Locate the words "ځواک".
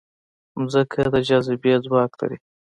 1.85-2.11